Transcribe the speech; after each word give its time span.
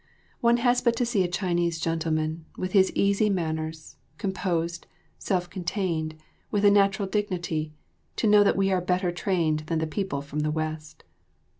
One 0.39 0.57
has 0.57 0.81
but 0.81 0.95
to 0.95 1.05
see 1.05 1.23
a 1.23 1.27
Chinese 1.27 1.79
gentleman, 1.79 2.45
with 2.57 2.71
his 2.71 2.91
easy 2.95 3.29
manners, 3.29 3.97
composed, 4.17 4.87
self 5.19 5.47
contained, 5.47 6.15
with 6.49 6.65
a 6.65 6.71
natural 6.71 7.07
dignity, 7.07 7.71
to 8.15 8.25
know 8.25 8.43
that 8.43 8.57
we 8.57 8.71
are 8.71 8.81
better 8.81 9.11
trained 9.11 9.59
than 9.67 9.77
the 9.77 9.85
people 9.85 10.23
from 10.23 10.39
the 10.39 10.49
West. 10.49 11.03